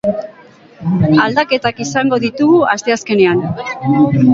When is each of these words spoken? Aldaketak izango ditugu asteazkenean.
Aldaketak 1.25 1.83
izango 1.87 2.21
ditugu 2.27 2.65
asteazkenean. 2.75 3.49